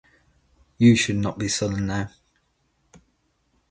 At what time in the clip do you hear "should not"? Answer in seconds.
0.95-1.37